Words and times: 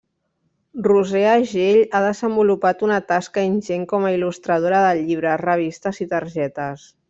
Roser 0.87 1.21
Agell 1.33 1.81
ha 1.97 2.01
desenvolupat 2.05 2.81
una 2.87 2.97
tasca 3.11 3.43
ingent 3.53 3.85
com 3.93 4.07
a 4.09 4.15
il·lustradora 4.17 4.81
de 4.87 4.97
llibres, 5.07 5.41
revistes 5.47 6.03
i 6.07 6.13
targetes. 6.19 6.89